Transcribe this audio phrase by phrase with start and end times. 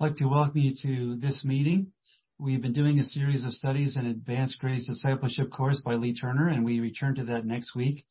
[0.00, 1.90] I'd like to welcome you to this meeting.
[2.38, 6.46] We've been doing a series of studies in Advanced Grace Discipleship course by Lee Turner,
[6.46, 8.04] and we return to that next week.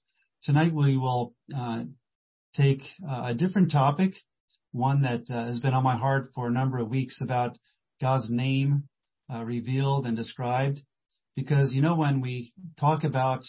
[0.44, 1.84] Tonight we will uh,
[2.54, 4.16] take uh, a different topic,
[4.74, 7.58] one that uh, has been on my heart for a number of weeks about
[8.02, 8.90] God's name
[9.34, 10.82] uh, revealed and described.
[11.38, 13.44] Because you know when we talk about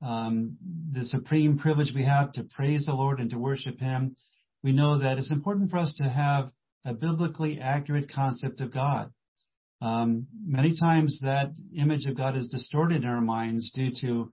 [0.00, 0.56] um,
[0.92, 4.14] the supreme privilege we have to praise the Lord and to worship Him,
[4.62, 6.52] we know that it's important for us to have
[6.84, 9.10] a biblically accurate concept of God.
[9.80, 14.30] Um, many times that image of God is distorted in our minds due to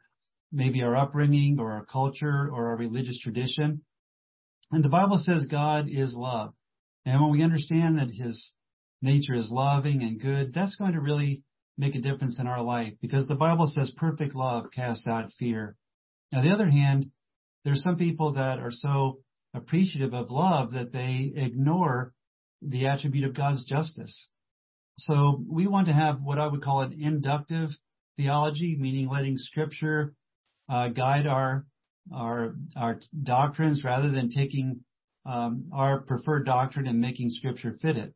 [0.51, 3.81] maybe our upbringing or our culture or our religious tradition.
[4.71, 6.53] And the Bible says God is love.
[7.05, 8.53] And when we understand that His
[9.01, 11.43] nature is loving and good, that's going to really
[11.77, 15.75] make a difference in our life because the Bible says perfect love casts out fear.
[16.33, 17.07] On the other hand,
[17.63, 19.19] there's some people that are so
[19.53, 22.13] appreciative of love that they ignore
[22.61, 24.29] the attribute of God's justice.
[24.97, 27.69] So we want to have what I would call an inductive
[28.17, 30.13] theology, meaning letting Scripture
[30.67, 31.65] uh, guide our
[32.13, 34.83] our our doctrines rather than taking
[35.25, 38.13] um, our preferred doctrine and making Scripture fit it.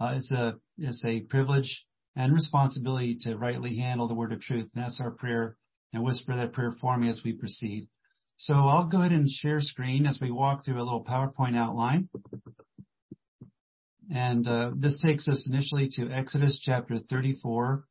[0.00, 1.86] Uh, it's a it's a privilege
[2.16, 4.68] and responsibility to rightly handle the word of truth.
[4.74, 5.56] And that's our prayer
[5.92, 7.88] and whisper that prayer for me as we proceed.
[8.36, 12.08] So I'll go ahead and share screen as we walk through a little PowerPoint outline.
[14.14, 17.82] And uh, this takes us initially to Exodus chapter 34,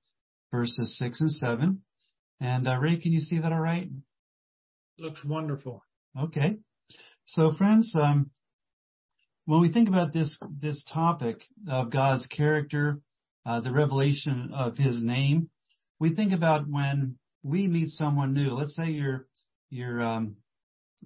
[0.52, 1.82] verses 6 and 7.
[2.40, 3.90] And uh, Ray, can you see that all right?
[5.00, 5.84] Looks wonderful.
[6.20, 6.60] Okay.
[7.26, 8.30] So, friends, um,
[9.46, 13.00] when we think about this this topic of God's character,
[13.44, 15.50] uh, the revelation of His name,
[16.00, 18.52] we think about when we meet someone new.
[18.52, 19.26] Let's say you're
[19.72, 20.36] you're um,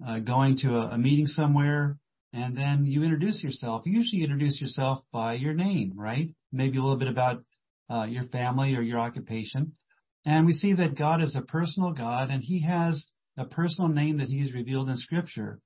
[0.06, 1.98] uh, going to a, a meeting somewhere
[2.36, 3.84] and then you introduce yourself.
[3.86, 6.28] You usually introduce yourself by your name, right?
[6.52, 7.44] Maybe a little bit about
[7.90, 9.72] uh, your family or your occupation.
[10.26, 13.08] And we see that God is a personal God and he has
[13.38, 15.60] a personal name that he's revealed in scripture.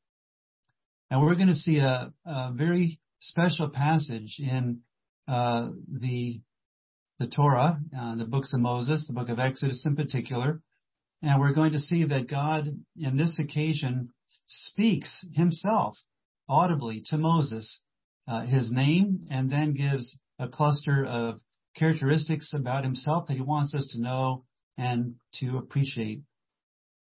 [1.09, 4.81] And we're going to see a, a very special passage in
[5.28, 6.41] uh, the
[7.18, 10.62] the Torah, uh, the books of Moses, the book of Exodus in particular.
[11.22, 14.13] And we're going to see that God, in this occasion,
[14.46, 15.97] speaks himself
[16.49, 17.81] audibly to Moses
[18.27, 21.39] uh, his name and then gives a cluster of
[21.75, 24.43] characteristics about himself that he wants us to know
[24.77, 26.21] and to appreciate.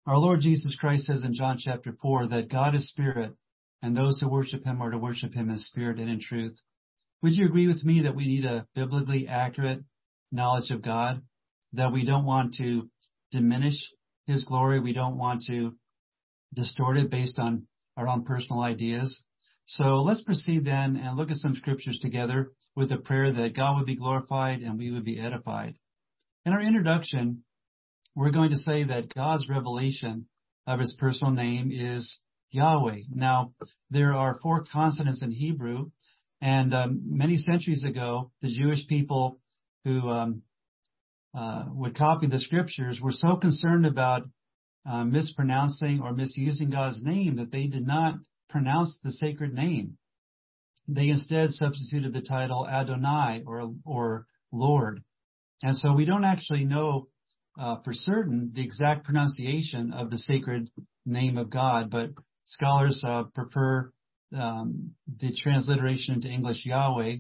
[0.07, 3.35] Our Lord Jesus Christ says in John chapter 4 that God is spirit
[3.83, 6.57] and those who worship him are to worship him in spirit and in truth.
[7.23, 9.81] Would you agree with me that we need a biblically accurate
[10.31, 11.23] knowledge of God?
[11.73, 12.89] That we don't want to
[13.33, 13.75] diminish
[14.27, 14.81] his glory.
[14.81, 15.75] We don't want to
[16.55, 17.67] distort it based on
[17.97, 19.23] our own personal ideas.
[19.67, 23.77] So let's proceed then and look at some scriptures together with a prayer that God
[23.77, 25.75] would be glorified and we would be edified.
[26.45, 27.43] In our introduction,
[28.15, 30.27] we're going to say that God's revelation
[30.67, 32.19] of his personal name is
[32.51, 33.01] Yahweh.
[33.13, 33.53] Now,
[33.91, 35.91] there are four consonants in Hebrew,
[36.41, 39.41] and um, many centuries ago, the Jewish people
[39.85, 40.43] who um,
[41.37, 44.29] uh, would copy the scriptures were so concerned about
[44.89, 48.15] uh, mispronouncing or misusing God's name that they did not
[48.49, 49.99] pronounce the sacred name.
[50.89, 55.03] They instead substituted the title Adonai or, or Lord.
[55.63, 57.09] And so we don't actually know
[57.59, 60.71] uh, for certain the exact pronunciation of the sacred
[61.05, 62.11] name of God, but
[62.45, 63.91] scholars uh, prefer
[64.35, 67.17] um, the transliteration into English Yahweh.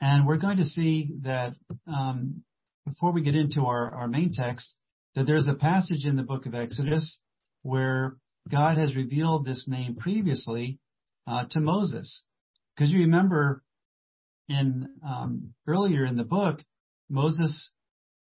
[0.00, 1.54] And we're going to see that
[1.86, 2.42] um,
[2.86, 4.74] before we get into our, our main text,
[5.14, 7.20] that there's a passage in the book of Exodus
[7.62, 8.16] where
[8.50, 10.78] God has revealed this name previously
[11.26, 12.24] uh, to Moses.
[12.74, 13.62] Because you remember
[14.48, 16.60] in um, earlier in the book,
[17.08, 17.72] Moses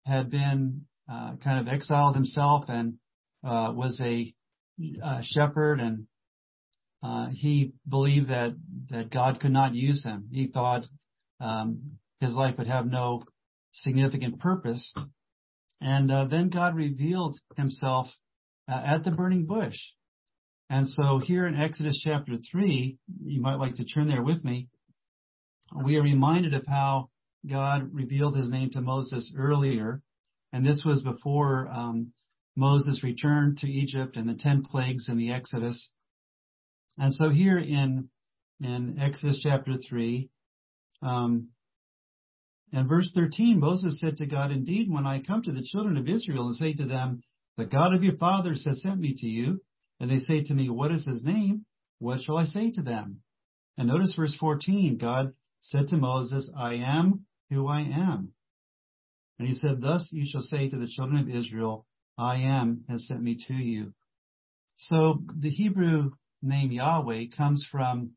[0.06, 2.94] had been uh, kind of exiled himself and
[3.44, 4.32] uh, was a,
[5.02, 6.06] a, shepherd, and
[7.02, 8.54] uh, he believed that
[8.90, 10.28] that God could not use him.
[10.30, 10.86] He thought
[11.40, 13.22] um, his life would have no
[13.72, 14.94] significant purpose.
[15.80, 18.08] And uh, then God revealed himself
[18.68, 19.78] uh, at the burning bush.
[20.68, 24.68] And so here in Exodus chapter 3, you might like to turn there with me,
[25.84, 27.10] we are reminded of how
[27.48, 30.02] God revealed his name to Moses earlier.
[30.52, 32.12] And this was before um,
[32.56, 35.90] Moses returned to Egypt and the 10 plagues in the Exodus.
[36.98, 38.08] And so here in,
[38.60, 40.28] in Exodus chapter 3,
[41.02, 41.48] um,
[42.72, 46.08] and verse 13, Moses said to God, Indeed, when I come to the children of
[46.08, 47.22] Israel and say to them,
[47.56, 49.60] The God of your fathers has sent me to you,
[49.98, 51.64] and they say to me, What is his name?
[51.98, 53.22] What shall I say to them?
[53.76, 58.32] And notice verse 14, God said to Moses, I am who I am.
[59.38, 61.86] And he said, Thus you shall say to the children of Israel,
[62.16, 63.94] I am has sent me to you.
[64.76, 66.12] So the Hebrew
[66.42, 68.12] name Yahweh comes from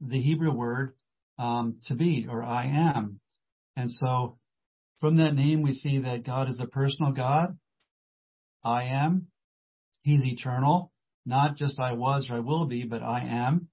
[0.00, 0.94] the Hebrew word
[1.38, 3.20] um, to be or I am.
[3.76, 4.38] And so
[5.00, 7.58] from that name we see that God is a personal God.
[8.64, 9.28] I am.
[10.02, 10.92] He's eternal,
[11.26, 13.68] not just I was or I will be, but I am.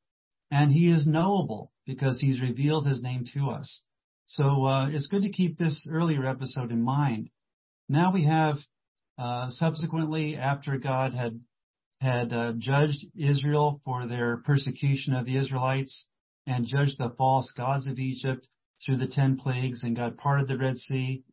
[0.51, 3.81] And he is knowable because he's revealed his name to us.
[4.25, 7.29] So uh, it's good to keep this earlier episode in mind.
[7.87, 8.55] Now we have
[9.17, 11.39] uh, subsequently, after God had
[11.99, 16.07] had uh, judged Israel for their persecution of the Israelites
[16.47, 18.47] and judged the false gods of Egypt
[18.85, 21.23] through the ten plagues and God parted the Red Sea.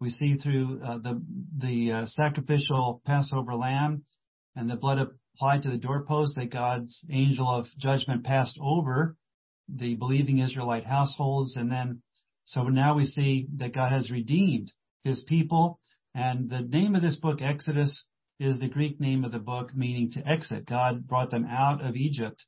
[0.00, 1.22] We see through uh, the
[1.56, 4.04] the uh, sacrificial Passover lamb
[4.54, 4.98] and the blood
[5.34, 9.16] applied to the doorpost that God's angel of judgment passed over
[9.68, 11.56] the believing Israelite households.
[11.56, 12.02] And then,
[12.44, 14.72] so now we see that God has redeemed
[15.02, 15.78] his people.
[16.14, 18.06] And the name of this book, Exodus,
[18.38, 20.66] is the Greek name of the book, meaning to exit.
[20.66, 22.44] God brought them out of Egypt.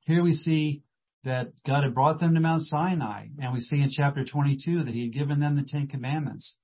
[0.00, 0.82] Here we see
[1.24, 4.94] that God had brought them to Mount Sinai, and we see in chapter 22 that
[4.94, 6.56] He had given them the Ten Commandments.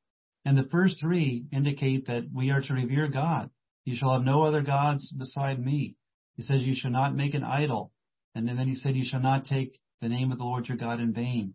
[0.45, 3.51] And the first three indicate that we are to revere God.
[3.85, 5.97] You shall have no other gods beside me.
[6.37, 7.93] He says you shall not make an idol.
[8.35, 11.01] And then he said, You shall not take the name of the Lord your God
[11.01, 11.55] in vain.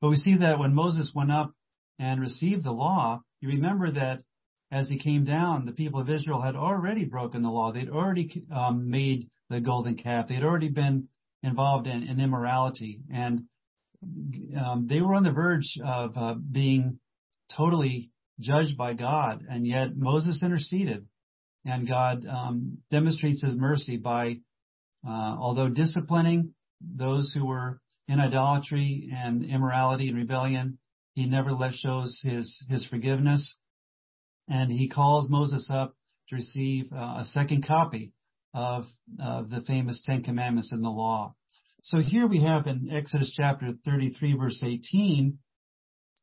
[0.00, 1.54] But we see that when Moses went up
[1.98, 4.22] and received the law, you remember that
[4.70, 7.72] as he came down, the people of Israel had already broken the law.
[7.72, 10.28] They'd already um, made the golden calf.
[10.28, 11.08] They'd already been
[11.42, 13.00] involved in, in immorality.
[13.12, 13.44] And
[14.58, 16.98] um, they were on the verge of uh, being
[17.56, 18.10] totally
[18.40, 19.44] judged by God.
[19.48, 21.06] And yet Moses interceded.
[21.64, 24.38] And God um, demonstrates his mercy by
[25.06, 30.78] uh, although disciplining those who were in idolatry and immorality and rebellion,
[31.14, 33.58] he nevertheless shows his, his forgiveness.
[34.48, 35.94] And he calls Moses up
[36.28, 38.12] to receive uh, a second copy
[38.54, 38.84] of,
[39.20, 41.34] of the famous Ten Commandments in the law.
[41.82, 45.38] So here we have in Exodus chapter 33 verse 18,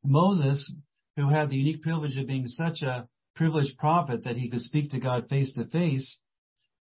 [0.04, 0.74] Moses,
[1.16, 4.90] who had the unique privilege of being such a privileged prophet that he could speak
[4.90, 6.18] to God face to face,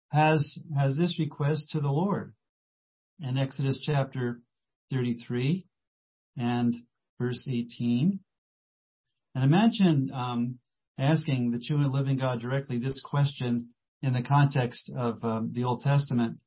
[0.09, 2.33] has, has this request to the Lord.
[3.19, 4.41] In Exodus chapter
[4.91, 5.65] 33
[6.37, 6.73] and
[7.19, 8.19] verse 18.
[9.35, 10.59] And imagine um,
[10.97, 13.69] asking the true and living God directly this question
[14.01, 16.39] in the context of um, the Old Testament.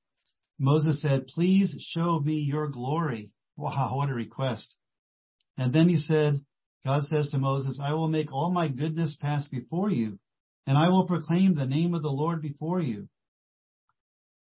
[0.58, 3.30] Moses said, Please show me your glory.
[3.56, 4.76] Wow, what a request.
[5.56, 6.34] And then he said,
[6.84, 10.18] God says to Moses, I will make all my goodness pass before you,
[10.66, 13.08] and I will proclaim the name of the Lord before you.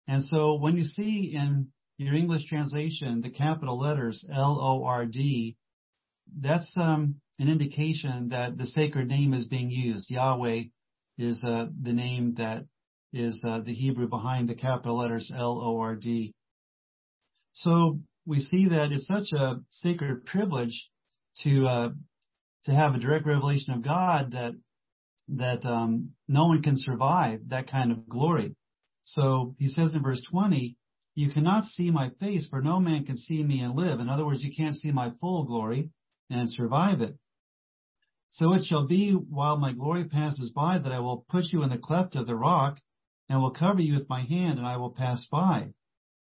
[0.08, 5.06] And so when you see in your English translation the capital letters L O R
[5.06, 5.56] D,
[6.42, 10.10] that's um, an indication that the sacred name is being used.
[10.10, 10.64] Yahweh
[11.18, 12.66] is uh, the name that
[13.14, 16.34] is uh, the Hebrew behind the capital letters L O R D.
[17.54, 20.90] So we see that it's such a sacred privilege
[21.44, 21.90] to uh,
[22.66, 24.56] to have a direct revelation of God that
[25.30, 28.56] that um, no one can survive that kind of glory.
[29.04, 30.76] So he says in verse 20,
[31.16, 34.00] you cannot see my face, for no man can see me and live.
[34.00, 35.90] In other words, you can't see my full glory
[36.30, 37.16] and survive it.
[38.30, 41.70] So it shall be while my glory passes by that I will put you in
[41.70, 42.78] the cleft of the rock
[43.30, 45.74] and will cover you with my hand and I will pass by.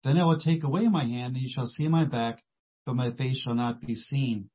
[0.03, 2.41] Then I will take away my hand and you shall see my back,
[2.85, 4.49] but my face shall not be seen.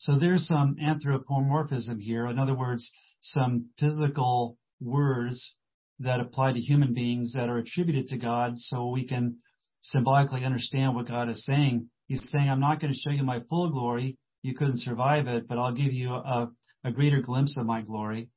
[0.00, 2.26] So there's some anthropomorphism here.
[2.26, 2.90] In other words,
[3.20, 5.56] some physical words
[5.98, 9.38] that apply to human beings that are attributed to God so we can
[9.82, 11.90] symbolically understand what God is saying.
[12.06, 14.16] He's saying, I'm not going to show you my full glory.
[14.42, 16.50] You couldn't survive it, but I'll give you a,
[16.84, 18.30] a greater glimpse of my glory.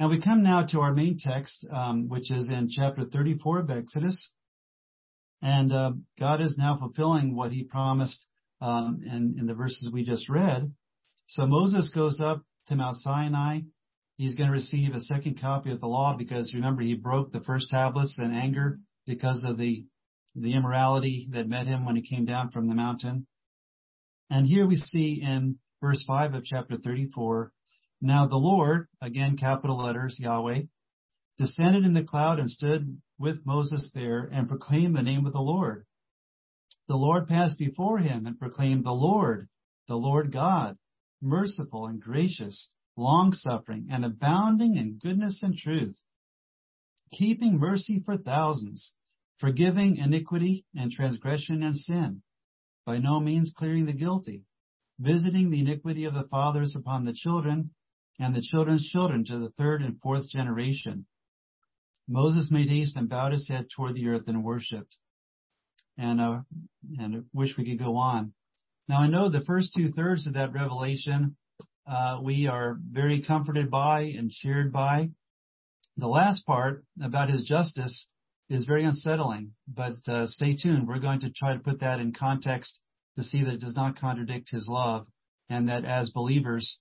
[0.00, 3.70] And we come now to our main text, um, which is in chapter 34 of
[3.70, 4.32] Exodus.
[5.42, 8.26] And uh, God is now fulfilling what he promised
[8.60, 10.72] um, in, in the verses we just read.
[11.26, 13.60] So Moses goes up to Mount Sinai
[14.18, 17.40] he's going to receive a second copy of the law because remember he broke the
[17.40, 19.86] first tablets in anger because of the
[20.34, 23.26] the immorality that met him when he came down from the mountain.
[24.30, 27.50] And here we see in verse 5 of chapter 34,
[28.00, 30.62] now the Lord, again capital letters, Yahweh,
[31.36, 35.40] descended in the cloud and stood with Moses there and proclaimed the name of the
[35.40, 35.84] Lord.
[36.86, 39.48] The Lord passed before him and proclaimed the Lord,
[39.88, 40.76] the Lord God,
[41.20, 46.00] merciful and gracious, long-suffering, and abounding in goodness and truth,
[47.12, 48.92] keeping mercy for thousands,
[49.38, 52.22] forgiving iniquity and transgression and sin,
[52.84, 54.44] by no means clearing the guilty,
[54.98, 57.70] visiting the iniquity of the fathers upon the children
[58.18, 61.06] and the children's children to the third and fourth generation.
[62.08, 64.96] Moses made haste and bowed his head toward the earth and worshipped.
[65.96, 66.40] And, uh,
[66.98, 68.32] and wish we could go on.
[68.88, 71.36] Now I know the first two thirds of that revelation,
[71.86, 75.10] uh, we are very comforted by and cheered by.
[75.96, 78.08] The last part about his justice
[78.48, 80.88] is very unsettling, but uh, stay tuned.
[80.88, 82.80] We're going to try to put that in context
[83.16, 85.06] to see that it does not contradict his love
[85.50, 86.78] and that as believers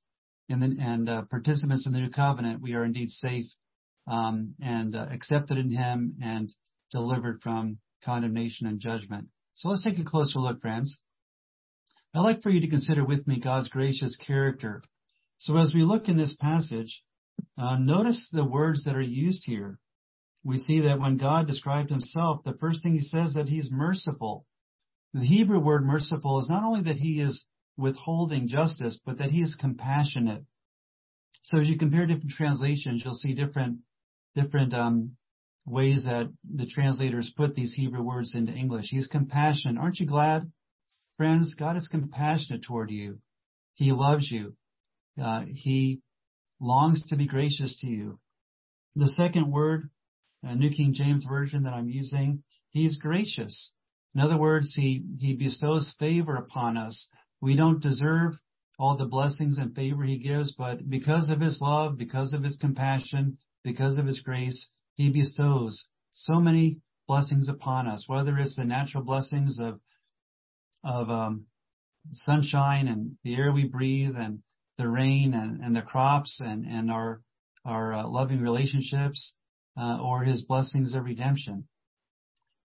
[0.49, 3.47] the, and uh, participants in the new covenant, we are indeed safe
[4.07, 6.53] um, and uh, accepted in him and
[6.91, 9.27] delivered from condemnation and judgment.
[9.53, 11.01] So let's take a closer look, friends.
[12.13, 14.81] I'd like for you to consider with me God's gracious character.
[15.39, 17.03] So as we look in this passage,
[17.57, 19.79] uh, notice the words that are used here
[20.47, 24.45] we see that when God described himself, the first thing he says that he's merciful.
[25.13, 27.45] The Hebrew word merciful is not only that he is
[27.77, 30.43] withholding justice, but that he is compassionate.
[31.43, 33.79] So as you compare different translations, you'll see different
[34.35, 35.15] different um,
[35.65, 38.87] ways that the translators put these Hebrew words into English.
[38.89, 39.77] He's compassionate.
[39.77, 40.51] Aren't you glad,
[41.17, 41.55] friends?
[41.57, 43.19] God is compassionate toward you.
[43.73, 44.55] He loves you.
[45.21, 46.01] Uh, he
[46.59, 48.19] longs to be gracious to you.
[48.95, 49.89] The second word
[50.47, 53.71] uh, New King James Version that I'm using, He's gracious.
[54.13, 57.07] In other words, He, He bestows favor upon us.
[57.41, 58.33] We don't deserve
[58.79, 62.57] all the blessings and favor He gives, but because of His love, because of His
[62.57, 68.63] compassion, because of His grace, He bestows so many blessings upon us, whether it's the
[68.63, 69.79] natural blessings of,
[70.83, 71.45] of, um,
[72.11, 74.41] sunshine and the air we breathe and
[74.77, 77.21] the rain and, and the crops and, and our,
[77.65, 79.33] our uh, loving relationships,
[79.79, 81.67] uh, or his blessings of redemption.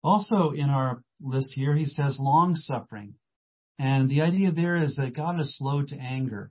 [0.02, 3.14] Also in our list here, he says long suffering.
[3.78, 6.50] And the idea there is that God is slow to anger.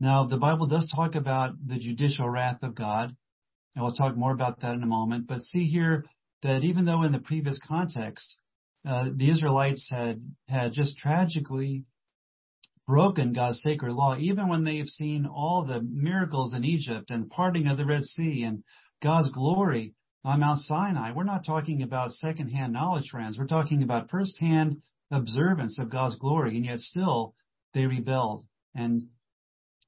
[0.00, 3.16] Now, the Bible does talk about the judicial wrath of God,
[3.74, 5.26] and we'll talk more about that in a moment.
[5.26, 6.04] But see here
[6.42, 8.38] that even though in the previous context,
[8.86, 11.84] uh, the Israelites had had just tragically
[12.86, 17.28] broken God's sacred law, even when they've seen all the miracles in Egypt and the
[17.28, 18.62] parting of the Red Sea and
[19.02, 23.36] God's glory on Mount Sinai, we're not talking about secondhand knowledge, friends.
[23.36, 27.34] We're talking about firsthand observance of God's glory, and yet still
[27.74, 28.44] they rebelled.
[28.74, 29.02] And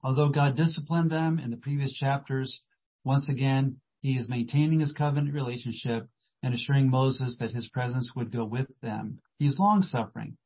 [0.03, 2.63] although God disciplined them in the previous chapters,
[3.05, 6.09] once again, he is maintaining his covenant relationship
[6.43, 9.21] and assuring Moses that his presence would go with them.
[9.39, 10.37] He's long suffering.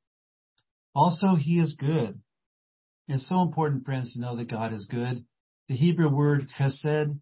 [0.95, 2.21] Also, he is good.
[3.09, 5.25] It's so important, friends, to know that God is good.
[5.69, 7.19] The Hebrew word chesed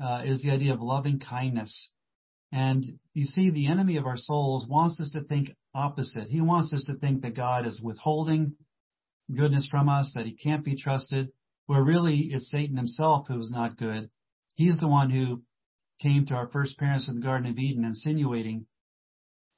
[0.00, 1.92] uh, is the idea of loving kindness.
[2.52, 6.28] And you see, the enemy of our souls wants us to think opposite.
[6.28, 8.54] He wants us to think that God is withholding
[9.34, 11.30] goodness from us, that he can't be trusted,
[11.66, 14.10] where really it's Satan himself who is not good.
[14.54, 15.42] He's the one who
[16.00, 18.66] came to our first parents in the Garden of Eden insinuating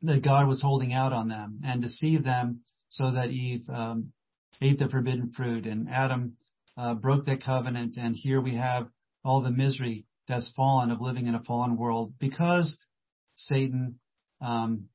[0.02, 4.12] that God was holding out on them and deceived them so that Eve um,
[4.60, 6.36] ate the forbidden fruit and Adam
[6.76, 7.96] uh, broke that covenant.
[7.96, 8.88] And here we have
[9.24, 12.78] all the misery that's fallen of living in a fallen world because
[13.34, 13.98] Satan
[14.40, 14.88] um,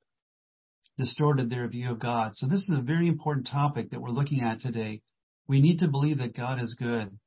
[0.97, 2.35] distorted their view of God.
[2.35, 5.01] So this is a very important topic that we're looking at today.
[5.47, 7.17] We need to believe that God is good.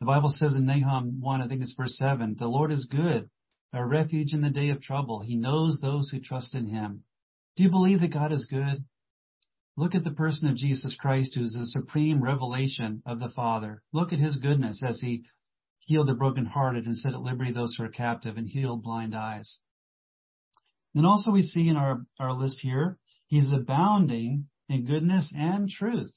[0.00, 3.30] The Bible says in Nahum 1, I think it's verse 7, the Lord is good,
[3.72, 5.20] a refuge in the day of trouble.
[5.20, 7.04] He knows those who trust in him.
[7.56, 8.84] Do you believe that God is good?
[9.76, 13.82] Look at the person of Jesus Christ, who is the supreme revelation of the Father.
[13.92, 15.24] Look at his goodness as he
[15.78, 19.58] healed the brokenhearted and set at liberty those who are captive and healed blind eyes.
[20.94, 26.12] And also we see in our, our list here, he's abounding in goodness and truth.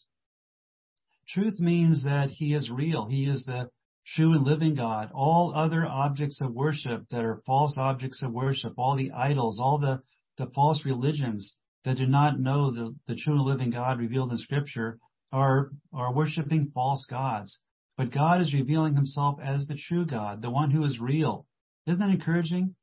[1.27, 3.07] Truth means that he is real.
[3.07, 3.69] He is the
[4.15, 5.09] true and living God.
[5.13, 9.79] All other objects of worship that are false objects of worship, all the idols, all
[9.79, 10.01] the,
[10.37, 14.37] the false religions that do not know the, the true and living God revealed in
[14.37, 14.99] scripture
[15.31, 17.59] are, are worshiping false gods.
[17.97, 21.45] But God is revealing himself as the true God, the one who is real.
[21.87, 22.75] Isn't that encouraging?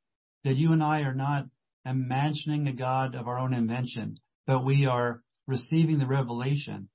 [0.43, 1.45] That you and I are not
[1.85, 6.89] imagining a God of our own invention, but we are receiving the revelation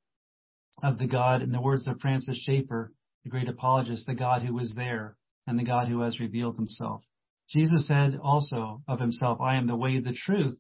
[0.83, 2.93] of the God, in the words of Francis Schaeffer,
[3.25, 5.17] the great apologist, the God who was there
[5.47, 7.03] and the God who has revealed himself.
[7.51, 10.59] Jesus said also of himself, I am the way, the truth,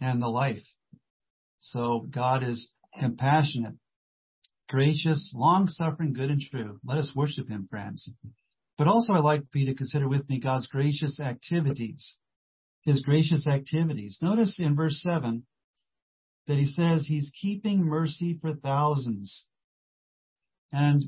[0.00, 0.62] and the life.
[1.58, 3.74] So God is compassionate
[4.68, 6.78] gracious, long-suffering, good and true.
[6.84, 8.12] Let us worship him, friends.
[8.76, 12.18] But also I'd like for you to consider with me God's gracious activities.
[12.88, 14.16] His gracious activities.
[14.22, 15.44] Notice in verse 7,
[16.46, 19.48] that he says he's keeping mercy for thousands.
[20.72, 21.02] And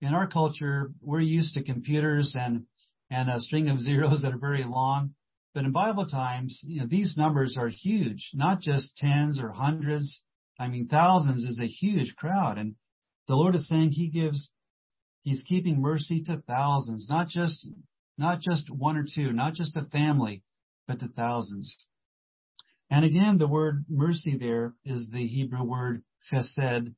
[0.00, 2.66] in our culture, we're used to computers and,
[3.12, 5.14] and a string of zeros that are very long.
[5.54, 10.20] But in Bible times, you know, these numbers are huge, not just tens or hundreds.
[10.58, 12.58] I mean, thousands is a huge crowd.
[12.58, 12.74] And
[13.28, 14.50] the Lord is saying he gives,
[15.22, 17.68] he's keeping mercy to thousands, not just,
[18.18, 20.42] not just one or two, not just a family,
[20.86, 21.76] but to thousands.
[22.90, 26.94] And again, the word mercy there is the Hebrew word chesed,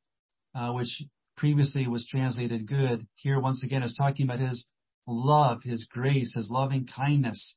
[0.55, 1.02] uh, which
[1.37, 3.07] previously was translated good.
[3.14, 4.66] Here, once again, is talking about his
[5.07, 7.57] love, his grace, his loving kindness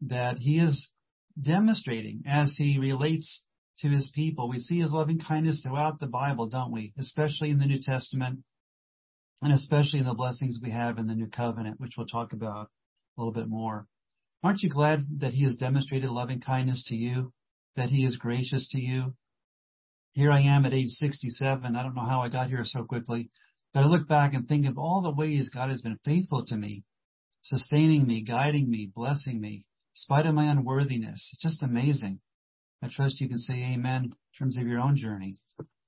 [0.00, 0.90] that he is
[1.40, 3.44] demonstrating as he relates
[3.80, 4.48] to his people.
[4.48, 6.92] We see his loving kindness throughout the Bible, don't we?
[6.98, 8.40] Especially in the New Testament
[9.42, 12.70] and especially in the blessings we have in the New Covenant, which we'll talk about
[13.16, 13.86] a little bit more.
[14.42, 17.32] Aren't you glad that he has demonstrated loving kindness to you?
[17.74, 19.16] That he is gracious to you?
[20.12, 21.74] Here I am at age 67.
[21.74, 23.30] I don't know how I got here so quickly,
[23.74, 26.56] but I look back and think of all the ways God has been faithful to
[26.56, 26.84] me,
[27.42, 29.64] sustaining me, guiding me, blessing me, in
[29.94, 31.28] spite of my unworthiness.
[31.32, 32.20] It's just amazing.
[32.80, 35.34] I trust you can say amen in terms of your own journey.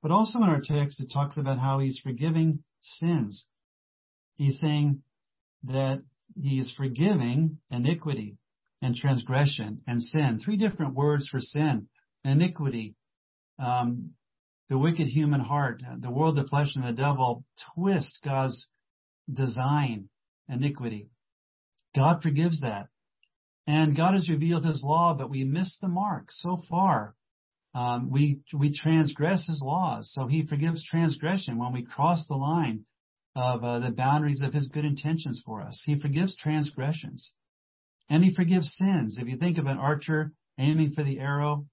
[0.03, 3.47] But also in our text, it talks about how he's forgiving sins.
[4.37, 5.03] He's saying
[5.65, 6.03] that
[6.35, 8.39] he is forgiving iniquity
[8.83, 10.41] and transgression and sin.
[10.43, 11.89] Three different words for sin.
[12.25, 12.95] Iniquity,
[13.59, 14.13] um,
[14.69, 17.45] the wicked human heart, the world, the flesh, and the devil
[17.75, 18.69] twist God's
[19.33, 20.09] design,
[20.49, 21.09] iniquity.
[21.95, 22.87] God forgives that.
[23.67, 27.15] And God has revealed His law, but we miss the mark so far.
[27.75, 32.85] Um, we we transgress His laws, so He forgives transgression when we cross the line
[33.37, 35.83] of uh, the boundaries of His good intentions for us.
[35.85, 37.33] He forgives transgressions,
[38.11, 39.17] and He forgives sins.
[39.19, 41.67] If you think of an archer aiming for the arrow,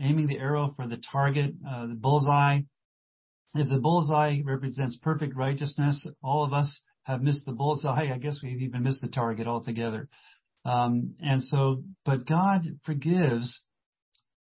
[0.00, 2.60] aiming the arrow for the target, uh, the bullseye.
[3.54, 8.10] If the bullseye represents perfect righteousness, all of us have missed the bullseye.
[8.12, 10.08] I guess we've even missed the target altogether.
[10.64, 13.66] Um, and so, but God forgives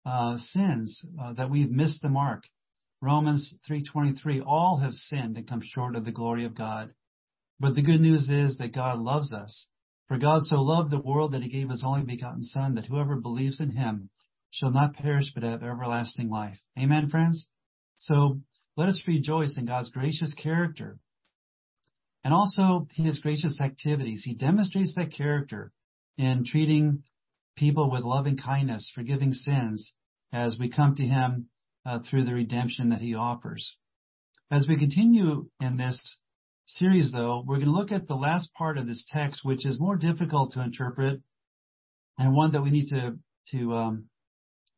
[0.05, 2.43] uh, sins uh, that we've missed the mark.
[3.01, 6.93] Romans 3:23, all have sinned and come short of the glory of God.
[7.59, 9.67] But the good news is that God loves us.
[10.09, 13.15] For God so loved the world that he gave his only begotten Son, that whoever
[13.15, 14.09] believes in him
[14.49, 16.57] shall not perish but have everlasting life.
[16.77, 17.47] Amen, friends?
[17.99, 18.41] So
[18.75, 20.97] let us rejoice in God's gracious character
[22.23, 24.23] and also his gracious activities.
[24.25, 25.71] He demonstrates that character
[26.17, 27.03] in treating
[27.55, 29.93] people with loving kindness, forgiving sins
[30.33, 31.49] as we come to him
[31.85, 33.77] uh, through the redemption that he offers.
[34.49, 36.19] As we continue in this
[36.69, 39.79] series though, we're going to look at the last part of this text, which is
[39.79, 41.21] more difficult to interpret
[42.17, 43.17] and one that we need to,
[43.51, 44.05] to um,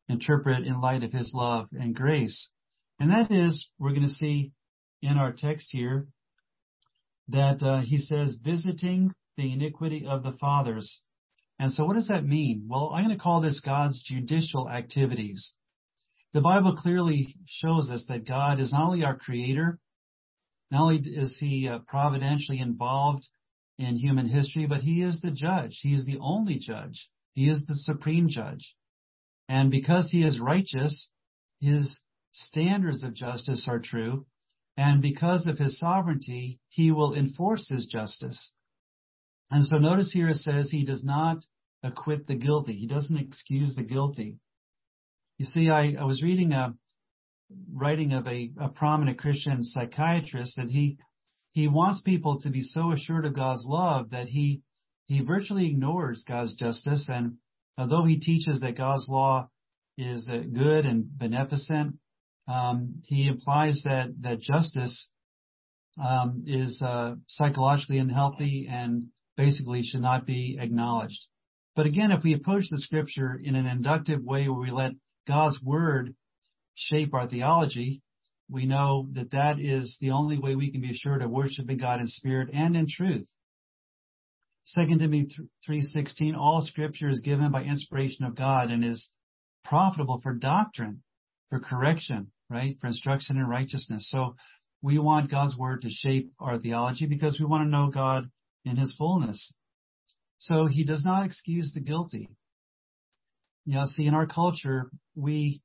[0.08, 2.50] interpret in light of his love and grace.
[2.98, 4.52] And that is, we're going to see
[5.02, 6.06] in our text here
[7.28, 11.00] that uh, he says, visiting the iniquity of the fathers.
[11.58, 12.66] And so what does that mean?
[12.68, 15.52] Well, I'm going to call this God's judicial activities.
[16.32, 19.78] The Bible clearly shows us that God is not only our creator,
[20.72, 23.28] not only is he uh, providentially involved
[23.78, 25.78] in human history, but he is the judge.
[25.82, 27.10] He is the only judge.
[27.34, 28.74] He is the supreme judge.
[29.50, 31.10] And because he is righteous,
[31.60, 32.00] his
[32.32, 34.24] standards of justice are true.
[34.78, 38.52] And because of his sovereignty, he will enforce his justice.
[39.50, 41.44] And so notice here it says he does not
[41.82, 42.72] acquit the guilty.
[42.72, 44.38] He doesn't excuse the guilty.
[45.36, 46.74] You see, I, I was reading a
[47.72, 50.98] writing of a, a prominent Christian psychiatrist that he
[51.52, 54.62] he wants people to be so assured of God's love that he
[55.06, 57.36] he virtually ignores God's justice and
[57.76, 59.48] although he teaches that God's law
[59.98, 61.96] is uh, good and beneficent,
[62.48, 65.10] um, he implies that that justice
[66.02, 71.26] um, is uh, psychologically unhealthy and basically should not be acknowledged.
[71.74, 74.92] But again, if we approach the scripture in an inductive way where we let
[75.26, 76.14] God's word
[76.74, 78.02] shape our theology,
[78.48, 82.00] we know that that is the only way we can be assured of worshiping God
[82.00, 83.28] in spirit and in truth.
[84.74, 85.28] 2 Timothy
[85.66, 89.08] 3:16 all scripture is given by inspiration of God and is
[89.64, 91.02] profitable for doctrine,
[91.48, 92.78] for correction, right?
[92.80, 94.08] For instruction in righteousness.
[94.10, 94.36] So
[94.82, 98.30] we want God's word to shape our theology because we want to know God
[98.64, 99.52] in his fullness.
[100.38, 102.28] So he does not excuse the guilty.
[103.64, 105.62] You know, see, in our culture, we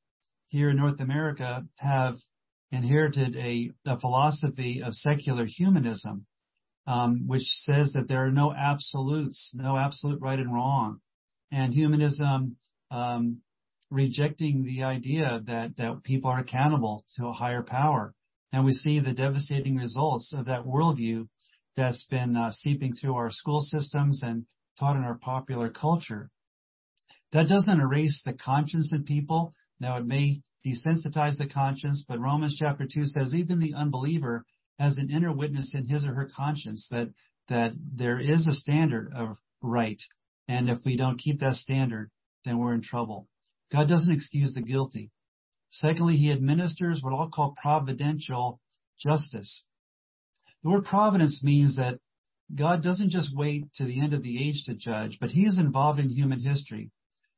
[0.48, 2.16] here in North America have
[2.72, 6.26] inherited a, a philosophy of secular humanism
[6.88, 11.02] um, which says that there are no absolutes, no absolute right and wrong.
[11.52, 12.56] And humanism
[12.90, 13.42] um,
[13.92, 18.14] rejecting the idea that, that people are accountable to a higher power.
[18.54, 21.28] And we see the devastating results of that worldview
[21.76, 24.46] that's been uh, seeping through our school systems and
[24.80, 26.30] taught in our popular culture.
[27.34, 29.54] That doesn't erase the conscience in people.
[29.80, 34.46] Now it may desensitize the conscience, but Romans chapter 2 says even the unbeliever
[34.80, 37.10] has an inner witness in his or her conscience that,
[37.50, 40.02] that there is a standard of right.
[40.48, 42.12] And if we don't keep that standard,
[42.46, 43.28] then we're in trouble.
[43.72, 45.12] God doesn't excuse the guilty.
[45.70, 48.60] Secondly, he administers what I'll call providential
[49.00, 49.66] justice.
[50.64, 52.00] The word providence means that
[52.56, 55.58] God doesn't just wait to the end of the age to judge, but he is
[55.58, 56.92] involved in human history.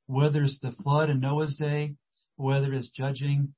[0.06, 1.96] Whether it's the flood in Noah's day,
[2.40, 3.54] whether it's judging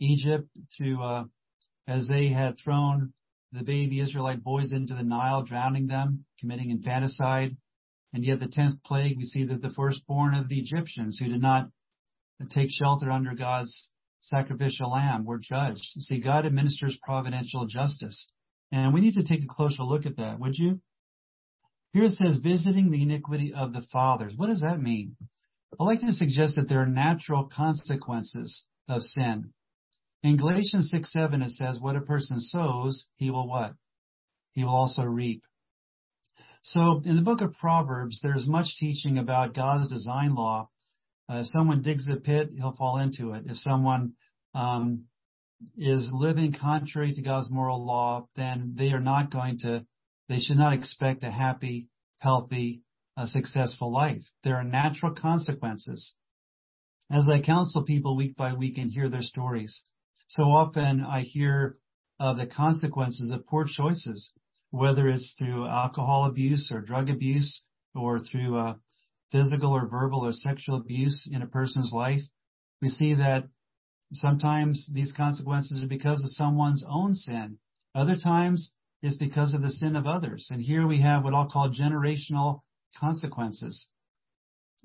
[0.00, 1.24] Egypt through, uh,
[1.86, 3.12] as they had thrown
[3.52, 7.56] the baby Israelite boys into the Nile, drowning them, committing infanticide.
[8.12, 11.40] And yet the tenth plague, we see that the firstborn of the Egyptians who did
[11.40, 11.68] not
[12.50, 15.84] take shelter under God's sacrificial lamb were judged.
[15.98, 18.32] See, God administers providential justice.
[18.72, 20.80] And we need to take a closer look at that, would you?
[21.92, 24.32] Here it says, visiting the iniquity of the fathers.
[24.36, 25.16] What does that mean?
[25.78, 29.52] I'd like to suggest that there are natural consequences of sin.
[30.22, 33.74] In Galatians 6, 7, it says, what a person sows, he will what?
[34.52, 35.42] He will also reap.
[36.62, 40.70] So in the book of Proverbs, there's much teaching about God's design law.
[41.28, 43.44] Uh, if someone digs a pit, he'll fall into it.
[43.46, 44.14] If someone
[44.54, 45.04] um,
[45.76, 49.84] is living contrary to God's moral law, then they are not going to,
[50.28, 51.88] they should not expect a happy,
[52.20, 52.82] healthy,
[53.16, 54.22] uh, successful life.
[54.42, 56.14] There are natural consequences.
[57.10, 59.82] As I counsel people week by week and hear their stories,
[60.28, 61.76] so often I hear
[62.18, 64.32] of the consequences of poor choices,
[64.70, 67.62] whether it's through alcohol abuse or drug abuse
[67.94, 68.74] or through uh,
[69.30, 72.22] physical or verbal or sexual abuse in a person's life.
[72.80, 73.48] We see that
[74.12, 77.58] Sometimes these consequences are because of someone's own sin.
[77.94, 78.72] Other times
[79.02, 80.48] it's because of the sin of others.
[80.50, 82.60] And here we have what I'll call generational
[82.98, 83.88] consequences.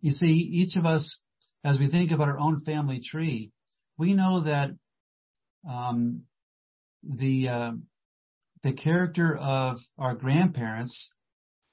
[0.02, 1.20] You see, each of us,
[1.64, 3.52] as we think about our own family tree,
[3.98, 4.72] we know that
[5.70, 6.24] um,
[7.04, 7.72] the uh,
[8.64, 11.14] the character of our grandparents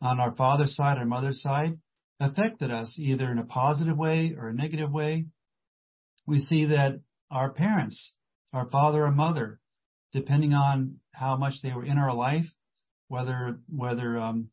[0.00, 1.72] on our father's side or mother's side
[2.20, 5.26] affected us either in a positive way or a negative way.
[6.26, 8.14] We see that our parents,
[8.52, 9.60] our father or mother,
[10.12, 12.46] depending on how much they were in our life,
[13.08, 14.50] whether whether um,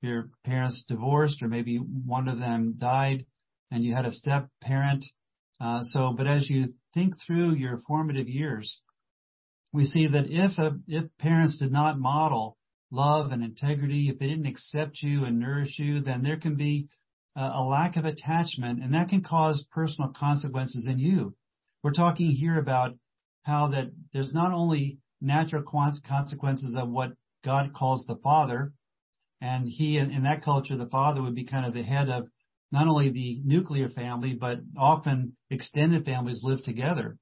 [0.00, 3.24] your parents divorced or maybe one of them died
[3.70, 5.04] and you had a step parent.
[5.60, 8.82] Uh, so, but as you think through your formative years,
[9.72, 12.56] we see that if a, if parents did not model
[12.90, 16.88] love and integrity, if they didn't accept you and nourish you, then there can be
[17.36, 21.34] a, a lack of attachment, and that can cause personal consequences in you.
[21.82, 22.94] We're talking here about
[23.44, 27.12] how that there's not only natural consequences of what
[27.44, 28.72] God calls the father,
[29.46, 32.26] and he in, that culture, the father would be kind of the head of
[32.72, 37.16] not only the nuclear family, but often extended families live together.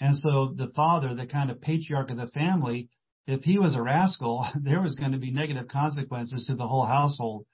[0.00, 2.88] And so the father, the kind of patriarch of the family,
[3.28, 6.86] if he was a rascal, there was going to be negative consequences to the whole
[6.86, 7.46] household.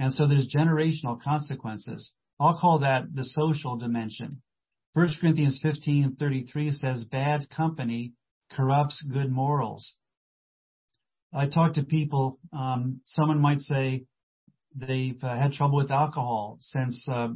[0.00, 2.12] And so there's generational consequences.
[2.40, 4.42] I'll call that the social dimension.
[4.94, 8.14] 1 Corinthians 15:33 says, "Bad company
[8.50, 9.94] corrupts good morals."
[11.32, 12.38] I talk to people.
[12.52, 14.04] Um, someone might say
[14.74, 17.28] they've uh, had trouble with alcohol since uh,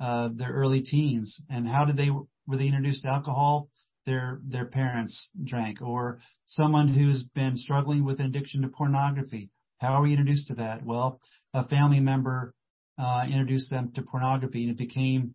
[0.00, 3.68] uh, their early teens, and how did they were they introduced to alcohol?
[4.04, 9.50] Their their parents drank, or someone who's been struggling with an addiction to pornography.
[9.80, 10.84] How are we introduced to that?
[10.84, 11.20] Well,
[11.54, 12.54] a family member
[12.98, 15.34] uh, introduced them to pornography, and it became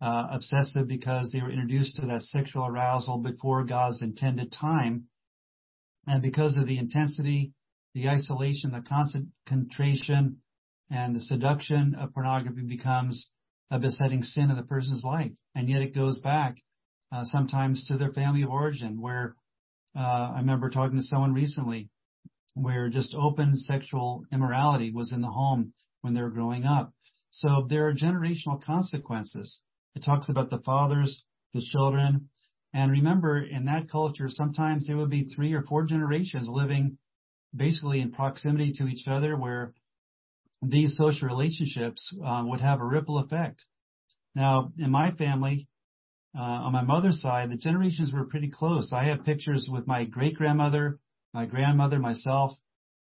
[0.00, 5.04] uh, obsessive because they were introduced to that sexual arousal before God's intended time.
[6.06, 7.52] And because of the intensity,
[7.94, 10.38] the isolation, the concentration,
[10.90, 13.30] and the seduction of pornography becomes
[13.70, 15.32] a besetting sin of the person's life.
[15.54, 16.56] And yet it goes back
[17.10, 19.36] uh, sometimes to their family of origin where
[19.96, 21.90] uh, I remember talking to someone recently
[22.54, 26.92] where just open sexual immorality was in the home when they were growing up.
[27.30, 29.62] So there are generational consequences.
[29.94, 32.28] It talks about the fathers, the children.
[32.74, 36.98] And remember, in that culture, sometimes there would be three or four generations living
[37.54, 39.74] basically in proximity to each other where
[40.62, 43.64] these social relationships uh, would have a ripple effect.
[44.34, 45.68] Now, in my family,
[46.34, 48.92] uh, on my mother's side, the generations were pretty close.
[48.92, 50.98] I have pictures with my great grandmother,
[51.34, 52.52] my grandmother, myself,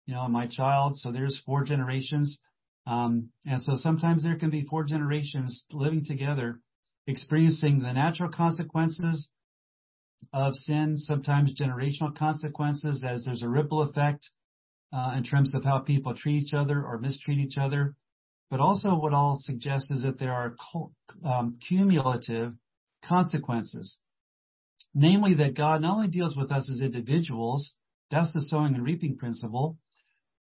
[0.06, 0.98] you know, my child.
[0.98, 2.40] So there's four generations.
[2.86, 6.60] Um, and so sometimes there can be four generations living together
[7.08, 9.30] experiencing the natural consequences
[10.34, 14.30] of sin, sometimes generational consequences, as there's a ripple effect
[14.94, 17.96] uh, in terms of how people treat each other or mistreat each other.
[18.50, 20.56] But also, what I'll suggest is that there are
[21.24, 22.54] um, cumulative
[23.04, 23.98] consequences.
[24.94, 27.74] Namely, that God not only deals with us as individuals,
[28.10, 29.78] that's the sowing and reaping principle,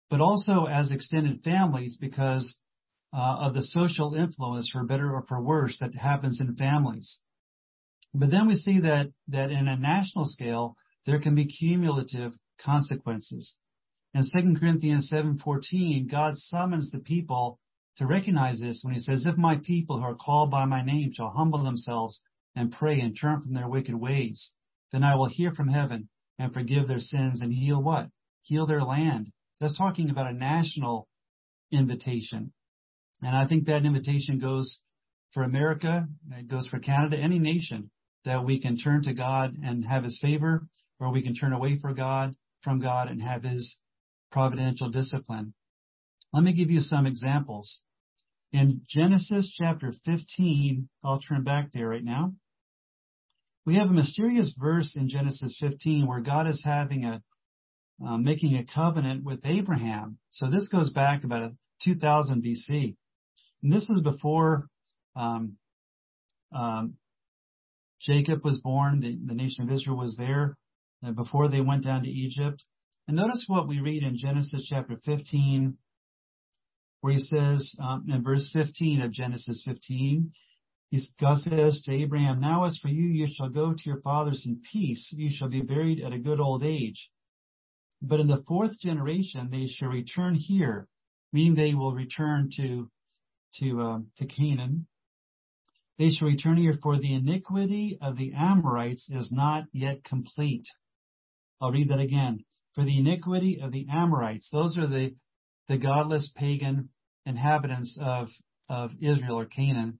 [0.08, 2.56] but also as extended families because
[3.12, 7.18] uh, of the social influence, for better or for worse, that happens in families.
[8.14, 13.54] But then we see that that in a national scale, there can be cumulative consequences.
[14.14, 17.60] In 2 Chronicles 7:14, God summons the people
[17.96, 21.12] to recognize this when he says, If my people who are called by my name
[21.12, 22.20] shall humble themselves
[22.54, 24.52] and pray and turn from their wicked ways,
[24.90, 28.10] then I will hear from heaven and forgive their sins and heal what?
[28.42, 29.32] Heal their land.
[29.60, 31.08] That's talking about a national
[31.70, 32.52] invitation.
[33.20, 34.80] And I think that invitation goes
[35.32, 37.90] for America, it goes for Canada, any nation
[38.24, 40.66] that we can turn to God and have his favor,
[41.00, 43.78] or we can turn away from God, from God and have his
[44.30, 45.54] providential discipline.
[46.32, 47.80] Let me give you some examples.
[48.52, 52.34] In Genesis chapter 15, I'll turn back there right now.
[53.64, 57.22] We have a mysterious verse in Genesis 15 where God is having a
[58.04, 60.18] uh, making a covenant with Abraham.
[60.30, 61.50] So this goes back about
[61.82, 62.94] 2000 BC.
[63.62, 64.68] And this is before
[65.16, 65.56] um,
[66.52, 66.94] um,
[68.00, 70.56] Jacob was born, the, the, nation of Israel was there,
[71.04, 72.62] uh, before they went down to Egypt.
[73.06, 75.76] And notice what we read in Genesis chapter 15,
[77.00, 80.32] where he says, um, in verse 15 of Genesis 15,
[81.20, 84.62] God says to Abraham, Now as for you, you shall go to your fathers in
[84.72, 85.12] peace.
[85.12, 87.10] You shall be buried at a good old age.
[88.00, 90.88] But in the fourth generation, they shall return here,
[91.32, 92.90] meaning they will return to
[93.60, 94.86] to um, to Canaan.
[95.98, 100.66] They shall return here, for the iniquity of the Amorites is not yet complete.
[101.60, 102.44] I'll read that again.
[102.74, 105.16] For the iniquity of the Amorites, those are the
[105.66, 106.90] the godless pagan
[107.26, 108.28] inhabitants of
[108.68, 109.98] of Israel or Canaan.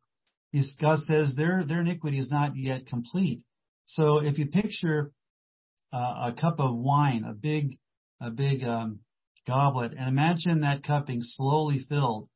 [0.53, 3.43] He's, God says their their iniquity is not yet complete.
[3.87, 5.13] So if you picture
[5.93, 7.79] uh, a cup of wine, a big
[8.21, 9.01] a big um,
[9.47, 12.29] goblet, and imagine that cup being slowly filled.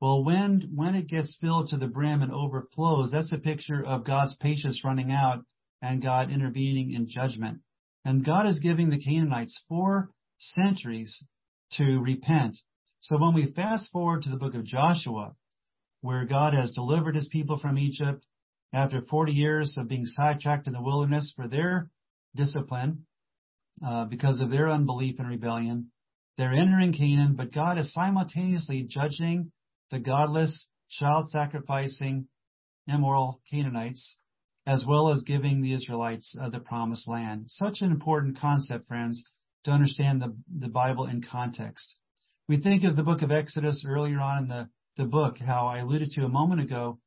[0.00, 4.04] Well, when when it gets filled to the brim and overflows, that's a picture of
[4.04, 5.44] God's patience running out
[5.80, 7.60] and God intervening in judgment.
[8.04, 11.26] And God is giving the Canaanites four centuries
[11.72, 12.58] to repent.
[13.00, 15.34] So when we fast forward to the book of Joshua,
[16.02, 18.24] where God has delivered his people from Egypt
[18.72, 21.90] after 40 years of being sidetracked in the wilderness for their
[22.34, 23.06] discipline,
[23.84, 25.90] uh, because of their unbelief and rebellion.
[26.38, 29.52] They're entering Canaan, but God is simultaneously judging
[29.90, 32.28] the godless, child sacrificing,
[32.86, 34.16] immoral Canaanites,
[34.66, 37.44] as well as giving the Israelites uh, the promised land.
[37.48, 39.24] Such an important concept, friends,
[39.64, 41.98] to understand the, the Bible in context.
[42.48, 45.78] We think of the book of Exodus earlier on in the, the book, how I
[45.78, 46.98] alluded to a moment ago,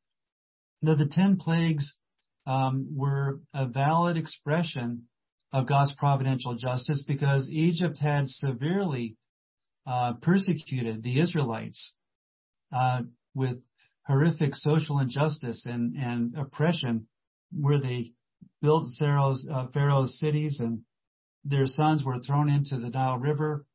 [0.81, 1.95] that the ten plagues
[2.45, 5.07] um, were a valid expression
[5.51, 9.17] of God's providential justice because Egypt had severely
[9.85, 11.93] uh, persecuted the Israelites
[13.35, 13.57] with
[14.05, 17.07] horrific social injustice and, and oppression,
[17.51, 18.11] where they
[18.61, 20.81] built Pharaoh's, uh, Pharaoh's cities and
[21.45, 23.65] their sons were thrown into the Nile River.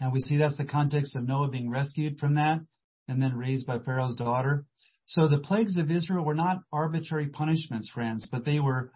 [0.00, 2.60] And we see that's the context of Noah being rescued from that
[3.08, 4.64] and then raised by Pharaoh's daughter.
[5.06, 8.92] So the plagues of Israel were not arbitrary punishments, friends, but they were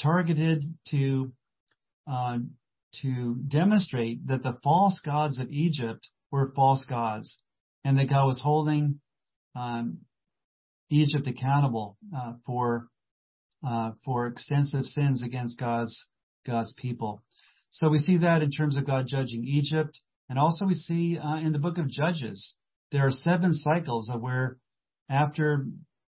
[0.00, 1.32] targeted to
[2.06, 2.38] uh,
[3.02, 7.42] to demonstrate that the false gods of Egypt were false gods,
[7.84, 9.00] and that God was holding
[9.54, 9.98] um,
[10.90, 12.88] Egypt accountable uh, for
[13.66, 16.08] uh, for extensive sins against God's
[16.46, 17.22] God's people.
[17.70, 21.36] So we see that in terms of God judging Egypt, and also we see uh,
[21.36, 22.54] in the book of Judges
[22.92, 24.58] there are seven cycles of where
[25.08, 25.66] after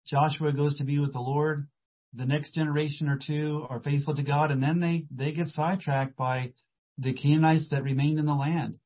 [0.06, 1.68] Joshua goes to be with the Lord,
[2.14, 6.16] the next generation or two are faithful to God, and then they, they get sidetracked
[6.16, 6.54] by
[6.98, 8.78] the Canaanites that remained in the land.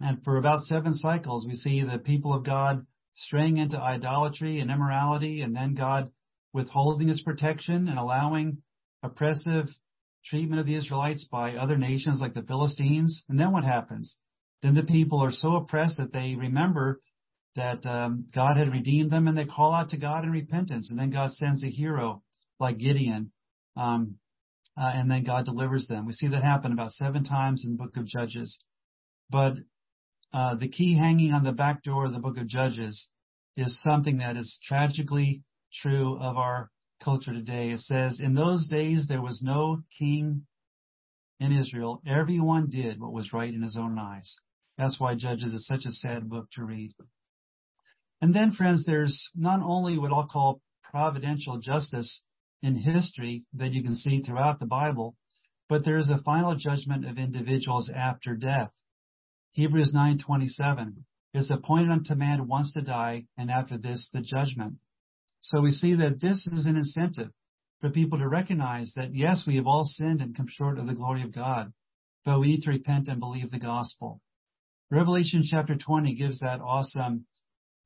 [0.00, 4.70] And for about seven cycles, we see the people of God straying into idolatry and
[4.70, 6.10] immorality, and then God
[6.52, 8.62] withholding his protection and allowing
[9.02, 9.66] oppressive
[10.24, 13.24] treatment of the Israelites by other nations like the Philistines.
[13.28, 14.16] And then what happens?
[14.62, 17.00] Then the people are so oppressed that they remember
[17.54, 20.90] that um, God had redeemed them and they call out to God in repentance.
[20.90, 22.22] And then God sends a hero
[22.60, 23.32] like Gideon.
[23.76, 24.16] Um,
[24.78, 26.06] uh, and then God delivers them.
[26.06, 28.62] We see that happen about seven times in the book of Judges.
[29.30, 29.54] But
[30.32, 33.08] uh, the key hanging on the back door of the book of Judges
[33.56, 35.42] is something that is tragically
[35.82, 36.70] true of our
[37.02, 37.70] culture today.
[37.70, 40.46] It says, in those days there was no king
[41.40, 42.02] in Israel.
[42.06, 44.36] Everyone did what was right in his own eyes.
[44.78, 46.94] That's why Judges is such a sad book to read.
[48.20, 52.22] And then, friends, there's not only what I'll call providential justice
[52.62, 55.16] in history that you can see throughout the Bible,
[55.68, 58.72] but there is a final judgment of individuals after death.
[59.56, 64.76] Hebrews 9:27 is appointed unto man once to die, and after this the judgment.
[65.40, 67.32] So we see that this is an incentive
[67.80, 70.94] for people to recognize that yes, we have all sinned and come short of the
[70.94, 71.72] glory of God,
[72.22, 74.20] but we need to repent and believe the gospel.
[74.90, 77.24] Revelation chapter 20 gives that awesome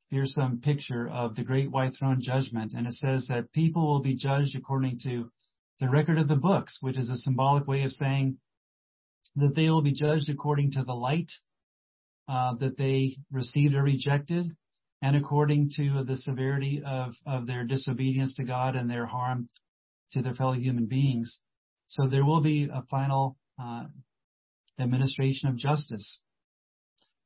[0.09, 2.73] fearsome picture of the great white throne judgment.
[2.73, 5.31] And it says that people will be judged according to
[5.79, 8.39] the record of the books, which is a symbolic way of saying
[9.37, 11.31] that they will be judged according to the light
[12.61, 14.47] that they received or rejected,
[15.03, 19.49] and according to the severity of, of their disobedience to God and their harm
[20.12, 21.40] to their fellow human beings.
[21.87, 23.87] So there will be a final uh,
[24.79, 26.21] administration of justice.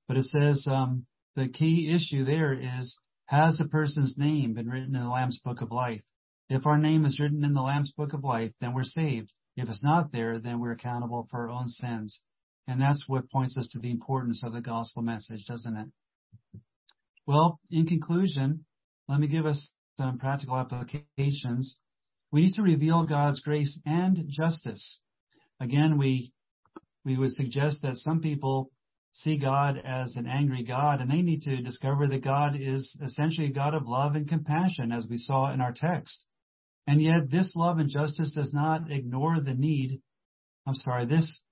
[0.08, 4.94] But it says um, the key issue there is, has a person's name been written
[4.94, 6.02] in the Lamb's Book of Life?
[6.48, 9.32] If our name is written in the Lamb's Book of Life, then we're saved.
[9.56, 12.20] If it's not there, then we're accountable for our own sins.
[12.66, 15.88] And that's what points us to the importance of the gospel message, doesn't it?
[17.26, 18.64] Well, in conclusion,
[19.08, 21.78] let me give us some practical applications.
[22.32, 25.00] We need to reveal God's grace and justice.
[25.60, 26.32] Again, we,
[27.04, 28.70] we would suggest that some people
[29.12, 33.46] see God as an angry God, and they need to discover that God is essentially
[33.46, 36.26] a God of love and compassion, as we saw in our text.
[36.86, 40.00] And yet, this love and justice does not ignore the need.
[40.66, 41.42] I'm sorry, this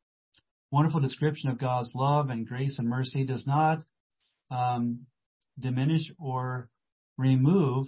[0.72, 3.84] wonderful description of God's love and grace and mercy does not
[4.50, 5.06] um,
[5.60, 6.70] diminish or
[7.18, 7.86] remove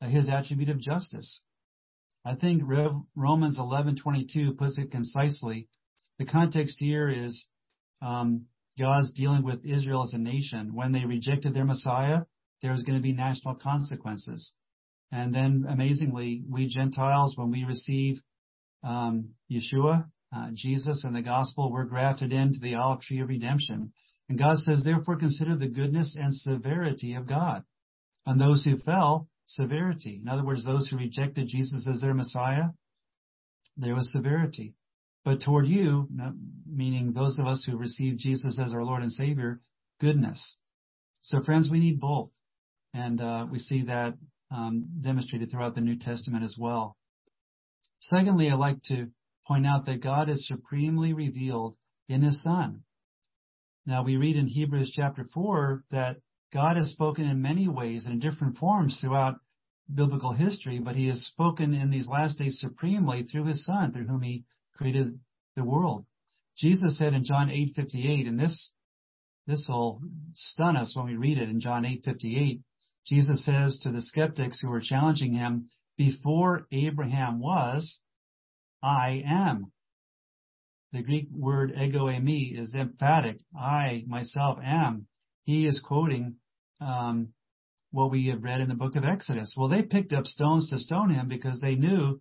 [0.00, 1.42] his attribute of justice.
[2.24, 5.68] I think Romans 11:22 puts it concisely.
[6.18, 7.46] The context here is
[8.00, 8.46] um,
[8.78, 10.74] God's dealing with Israel as a nation.
[10.74, 12.22] When they rejected their Messiah,
[12.62, 14.54] there was going to be national consequences.
[15.12, 18.22] And then amazingly, we Gentiles, when we receive
[18.82, 23.92] um, Yeshua, uh, Jesus, and the gospel, we're grafted into the olive tree of redemption.
[24.28, 27.64] And God says, therefore consider the goodness and severity of God.
[28.26, 30.20] On those who fell, severity.
[30.22, 32.70] In other words, those who rejected Jesus as their Messiah,
[33.76, 34.74] there was severity.
[35.24, 36.08] But toward you,
[36.66, 39.60] meaning those of us who receive Jesus as our Lord and Savior,
[40.00, 40.58] goodness.
[41.20, 42.30] So friends, we need both.
[42.92, 44.14] And uh, we see that
[44.50, 46.96] um, demonstrated throughout the New Testament as well.
[48.00, 49.08] Secondly, I'd like to
[49.46, 51.76] point out that God is supremely revealed
[52.08, 52.82] in His Son.
[53.86, 56.18] Now we read in Hebrews chapter 4 that
[56.52, 59.40] God has spoken in many ways and in different forms throughout
[59.92, 64.06] biblical history, but He has spoken in these last days supremely through His Son, through
[64.06, 65.18] whom He created
[65.56, 66.06] the world.
[66.56, 68.72] Jesus said in John 8:58, and this
[69.46, 70.00] this will
[70.34, 72.62] stun us when we read it in John 8:58.
[73.06, 78.00] Jesus says to the skeptics who were challenging him, "Before Abraham was,
[78.84, 79.72] I am."
[80.92, 83.40] The Greek word ego eimi is emphatic.
[83.58, 85.08] I myself am.
[85.44, 86.36] He is quoting
[86.80, 87.32] um,
[87.90, 89.54] what we have read in the book of Exodus.
[89.56, 92.20] Well, they picked up stones to stone him because they knew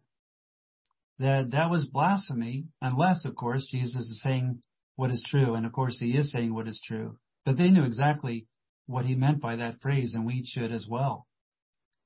[1.19, 4.63] that that was blasphemy, unless, of course, Jesus is saying
[4.95, 5.53] what is true.
[5.53, 7.17] And of course, he is saying what is true.
[7.45, 8.47] But they knew exactly
[8.87, 11.27] what he meant by that phrase, and we should as well.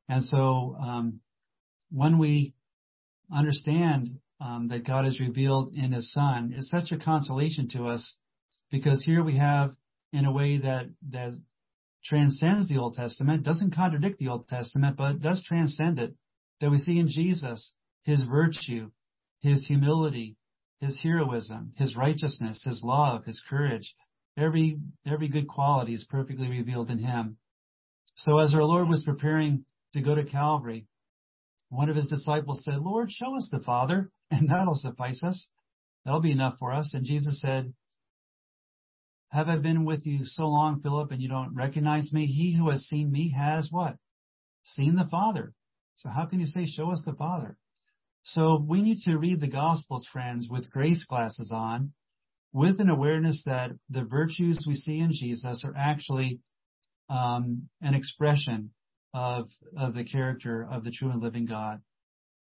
[0.09, 1.21] And so, um,
[1.91, 2.53] when we
[3.31, 8.15] understand um, that God is revealed in His Son, is such a consolation to us
[8.71, 9.71] because here we have,
[10.13, 11.33] in a way that that
[12.03, 16.15] transcends the Old Testament, doesn't contradict the Old Testament, but does transcend it,
[16.61, 17.73] that we see in Jesus
[18.03, 18.91] His virtue,
[19.41, 20.35] his humility,
[20.79, 23.95] his heroism, his righteousness, his love, his courage.
[24.37, 27.37] Every, every good quality is perfectly revealed in him.
[28.15, 30.87] So as our Lord was preparing to go to Calvary,
[31.69, 35.49] one of his disciples said, Lord, show us the Father, and that'll suffice us.
[36.05, 36.93] That'll be enough for us.
[36.93, 37.73] And Jesus said,
[39.31, 42.25] Have I been with you so long, Philip, and you don't recognize me?
[42.25, 43.97] He who has seen me has what?
[44.63, 45.53] Seen the Father.
[45.95, 47.57] So how can you say, Show us the Father?
[48.23, 51.93] So we need to read the Gospels, friends, with grace glasses on,
[52.53, 56.39] with an awareness that the virtues we see in Jesus are actually
[57.09, 58.71] um, an expression
[59.13, 59.47] of,
[59.77, 61.81] of the character of the true and living God.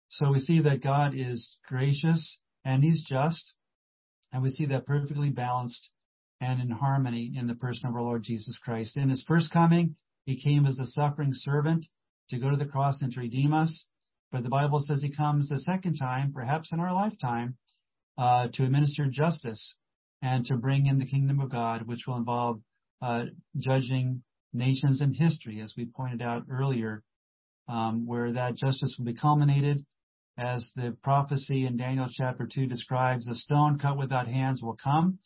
[0.10, 3.56] So we see that God is gracious and He's just,
[4.32, 5.90] and we see that perfectly balanced
[6.40, 8.98] and in harmony in the person of our Lord Jesus Christ.
[8.98, 9.96] In His first coming,
[10.26, 11.86] He came as a suffering servant
[12.32, 13.88] to go to the cross and to redeem us.
[14.32, 17.58] but the Bible says he comes the second time, perhaps in our lifetime,
[18.18, 19.76] uh, to administer justice
[20.22, 22.62] and to bring in the kingdom of God, which will involve
[23.02, 23.26] uh,
[23.58, 24.24] judging
[24.54, 27.04] nations and history, as we pointed out earlier,
[27.68, 29.86] um, where that justice will be culminated
[30.38, 35.20] as the prophecy in Daniel chapter 2 describes, the stone cut without hands will come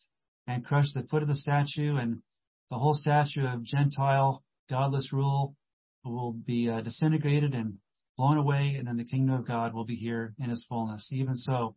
[0.48, 2.22] and crush the foot of the statue, and
[2.70, 5.56] the whole statue of Gentile godless rule
[6.04, 7.78] will be uh, disintegrated and
[8.18, 11.10] blown away, and then the kingdom of God will be here in its fullness.
[11.12, 11.76] Even so,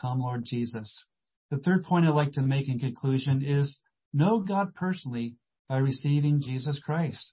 [0.00, 1.04] come Lord Jesus.
[1.50, 3.78] The third point I'd like to make in conclusion is
[4.12, 5.36] know God personally
[5.72, 7.32] by receiving Jesus Christ.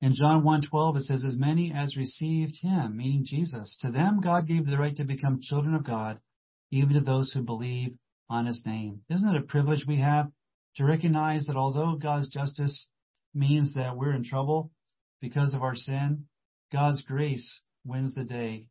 [0.00, 4.48] In John 1:12 it says, "As many as received Him, meaning Jesus, to them God
[4.48, 6.18] gave the right to become children of God,
[6.72, 7.96] even to those who believe
[8.28, 10.32] on His name." Isn't it a privilege we have
[10.74, 12.88] to recognize that although God's justice
[13.32, 14.72] means that we're in trouble
[15.20, 16.26] because of our sin,
[16.72, 18.66] God's grace wins the day.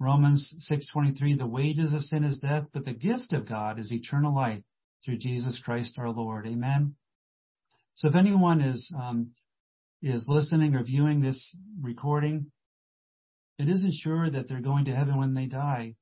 [0.00, 4.34] Romans 6:23, "The wages of sin is death, but the gift of God is eternal
[4.34, 4.64] life
[5.04, 6.96] through Jesus Christ our Lord." Amen.
[7.94, 9.32] So if anyone is um,
[10.02, 12.50] is listening or viewing this recording,
[13.58, 15.94] it isn't sure that they're going to heaven when they die.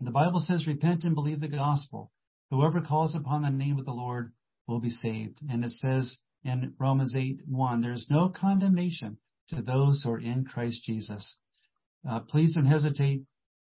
[0.00, 2.12] The Bible says, repent and believe the gospel.
[2.50, 4.32] Whoever calls upon the name of the Lord
[4.66, 5.40] will be saved.
[5.48, 9.16] And it says in Romans 8, 1, there's no condemnation
[9.48, 11.38] to those who are in Christ Jesus.
[12.06, 13.22] Uh, please don't hesitate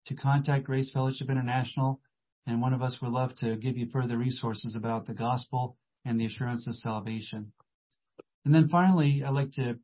[0.07, 2.01] to contact Grace Fellowship International,
[2.47, 6.19] and one of us would love to give you further resources about the gospel and
[6.21, 7.53] the assurance of salvation.
[8.45, 9.79] And then finally, I'd like to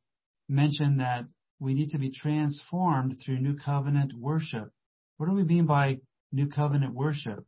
[0.49, 1.25] mention that
[1.59, 4.71] we need to be transformed through new covenant worship.
[5.17, 5.99] What do we mean by
[6.31, 7.45] new covenant worship?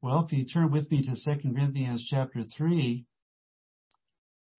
[0.00, 3.04] Well, if you turn with me to 2 Corinthians chapter 3,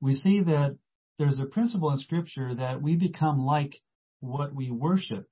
[0.01, 0.77] we see that
[1.17, 3.75] there's a principle in scripture that we become like
[4.19, 5.27] what we worship.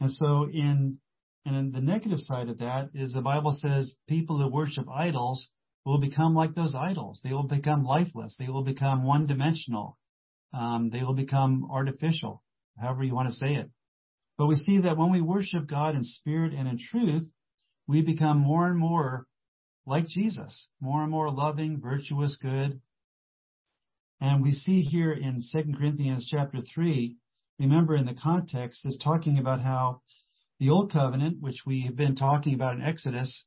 [0.00, 0.98] And so in,
[1.44, 5.50] and the negative side of that is the Bible says people who worship idols
[5.84, 7.20] will become like those idols.
[7.22, 8.36] They will become lifeless.
[8.38, 9.98] They will become one dimensional.
[10.52, 12.42] Um, they will become artificial,
[12.78, 13.70] however you want to say it.
[14.38, 17.24] But we see that when we worship God in spirit and in truth,
[17.86, 19.26] we become more and more
[19.86, 22.80] like Jesus, more and more loving, virtuous, good.
[24.20, 27.16] And we see here in 2 Corinthians chapter 3,
[27.58, 30.02] remember in the context is talking about how
[30.60, 33.46] the old covenant, which we have been talking about in Exodus,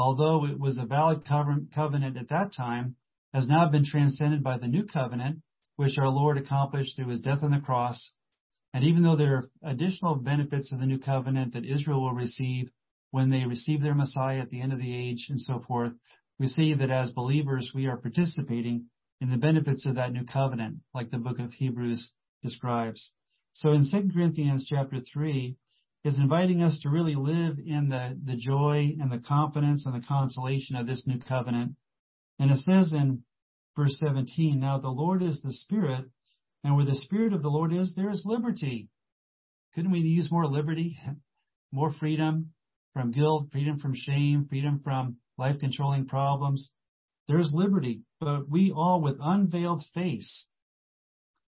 [0.00, 2.96] although it was a valid covenant at that time,
[3.34, 5.42] has now been transcended by the new covenant,
[5.76, 8.14] which our Lord accomplished through his death on the cross.
[8.72, 12.70] And even though there are additional benefits of the new covenant that Israel will receive
[13.10, 15.92] when they receive their Messiah at the end of the age and so forth,
[16.38, 18.86] we see that as believers we are participating
[19.20, 23.12] in the benefits of that new covenant, like the book of Hebrews describes.
[23.52, 25.56] So in 2 Corinthians chapter 3,
[26.04, 30.06] is inviting us to really live in the, the joy and the confidence and the
[30.06, 31.76] consolation of this new covenant.
[32.38, 33.22] And it says in
[33.76, 36.06] verse 17, now the Lord is the Spirit,
[36.64, 38.88] and where the Spirit of the Lord is, there is liberty.
[39.74, 40.96] Couldn't we use more liberty,
[41.72, 42.52] more freedom
[42.94, 46.72] from guilt, freedom from shame, freedom from life controlling problems?
[47.28, 50.46] There's liberty, but we all with unveiled face,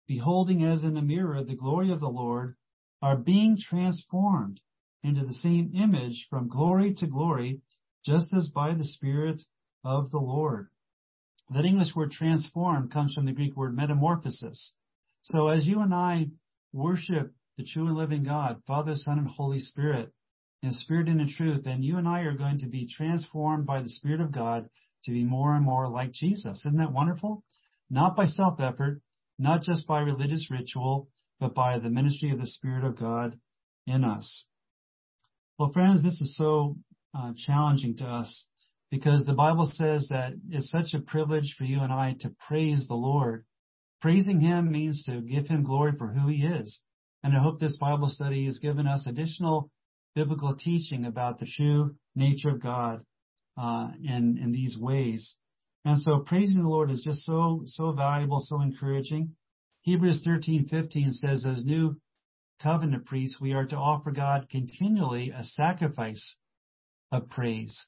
[0.08, 2.56] beholding as in a mirror the glory of the Lord,
[3.06, 4.60] are being transformed
[5.04, 7.62] into the same image from glory to glory,
[8.04, 9.40] just as by the Spirit
[9.84, 10.70] of the Lord.
[11.52, 14.74] That English word transformed comes from the Greek word metamorphosis.
[15.22, 16.32] So as you and I
[16.74, 20.12] worship the true and living God, Father, Son, and Holy Spirit,
[20.64, 23.84] in spirit and in truth, and you and I are going to be transformed by
[23.84, 24.68] the Spirit of God
[25.04, 26.66] to be more and more like Jesus.
[26.66, 27.44] Isn't that wonderful?
[27.88, 29.00] Not by self effort,
[29.38, 31.08] not just by religious ritual,
[31.40, 33.38] but by the ministry of the Spirit of God
[33.88, 34.46] in us.
[35.58, 36.78] Well, friends, this is so
[37.18, 38.46] uh, challenging to us
[38.92, 42.88] because the Bible says that it's such a privilege for you and I to praise
[42.88, 43.46] the Lord.
[44.02, 46.80] Praising Him means to give Him glory for who He is.
[47.24, 49.72] And I hope this Bible study has given us additional
[50.14, 53.04] biblical teaching about the true nature of God
[53.58, 55.36] uh, in, in these ways.
[55.86, 59.36] And so praising the Lord is just so, so valuable, so encouraging.
[59.86, 62.02] Hebrews 13:15 says, as new
[62.60, 66.40] covenant priests, we are to offer God continually a sacrifice
[67.12, 67.86] of praise.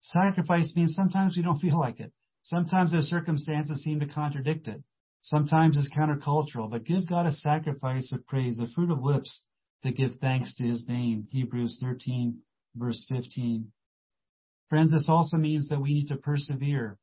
[0.00, 2.12] Sacrifice means sometimes we don't feel like it.
[2.42, 4.82] Sometimes the circumstances seem to contradict it.
[5.22, 9.46] Sometimes it's countercultural, but give God a sacrifice of praise, the fruit of lips
[9.82, 11.24] that give thanks to his name.
[11.30, 12.38] Hebrews 13
[12.74, 13.72] verse 15.
[14.68, 16.98] Friends, this also means that we need to persevere.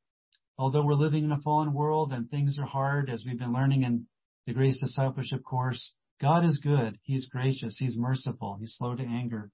[0.60, 3.82] Although we're living in a fallen world and things are hard, as we've been learning
[3.82, 4.06] in
[4.48, 6.98] the Grace Discipleship course, God is good.
[7.04, 7.78] He's gracious.
[7.78, 8.58] He's merciful.
[8.60, 9.52] He's slow to anger.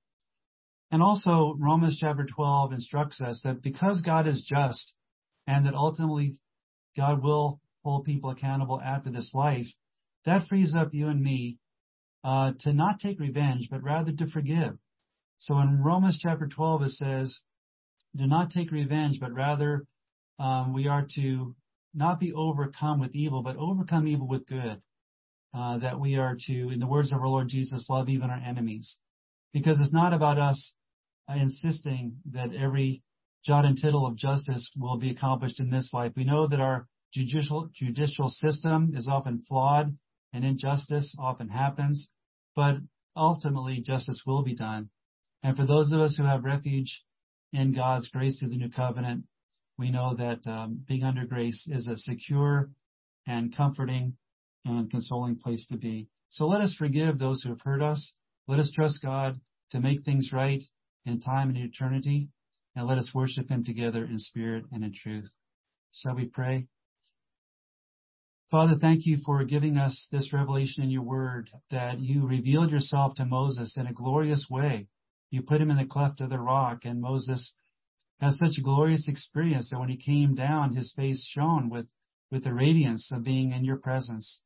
[0.91, 4.93] And also Romans chapter 12 instructs us that because God is just
[5.47, 6.39] and that ultimately
[6.95, 9.65] God will hold people accountable after this life,
[10.25, 11.57] that frees up you and me
[12.23, 14.77] uh, to not take revenge, but rather to forgive.
[15.39, 17.39] So in Romans chapter 12 it says,
[18.15, 19.85] do not take revenge, but rather
[20.37, 21.55] um, we are to
[21.93, 24.81] not be overcome with evil, but overcome evil with good.
[25.53, 28.41] Uh, that we are to, in the words of our Lord Jesus, love even our
[28.43, 28.97] enemies.
[29.53, 30.73] Because it's not about us
[31.29, 33.03] uh, insisting that every
[33.45, 36.13] jot and tittle of justice will be accomplished in this life.
[36.15, 39.95] We know that our judicial, judicial system is often flawed
[40.33, 42.09] and injustice often happens,
[42.55, 42.77] but
[43.15, 44.89] ultimately justice will be done.
[45.43, 47.03] And for those of us who have refuge
[47.51, 49.25] in God's grace through the new covenant,
[49.78, 52.69] we know that um, being under grace is a secure
[53.26, 54.15] and comforting
[54.65, 56.07] and consoling place to be.
[56.30, 58.13] So let us forgive those who have hurt us.
[58.47, 59.39] Let us trust God
[59.71, 60.63] to make things right
[61.05, 62.30] in time and eternity.
[62.76, 65.32] And let us worship Him together in spirit and in truth.
[65.91, 66.67] Shall we pray?
[68.49, 73.15] Father, thank you for giving us this revelation in your word that you revealed yourself
[73.15, 74.88] to Moses in a glorious way.
[75.32, 77.55] You put him in the cleft of the rock and Moses
[78.24, 81.89] had such a glorious experience that when he came down, his face shone with,
[82.32, 84.41] with the radiance of being in your presence.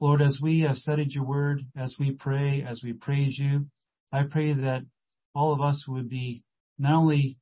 [0.00, 3.66] Lord, as we have studied your word, as we pray, as we praise you,
[4.10, 4.82] I pray that
[5.32, 6.42] all of us would be
[6.76, 7.38] not only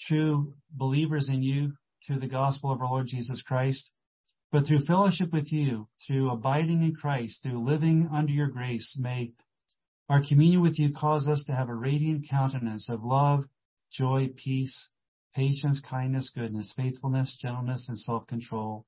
[0.00, 1.74] true believers in you
[2.06, 3.92] through the gospel of our Lord Jesus Christ,
[4.50, 9.32] but through fellowship with you, through abiding in Christ, through living under your grace, may
[10.08, 13.44] our communion with you cause us to have a radiant countenance of love,
[13.92, 14.88] joy, peace,
[15.34, 18.86] patience, kindness, goodness, faithfulness, gentleness, and self-control.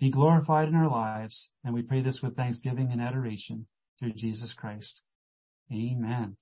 [0.00, 3.66] Be glorified in our lives, and we pray this with thanksgiving and adoration
[3.98, 5.02] through Jesus Christ.
[5.72, 6.36] Amen.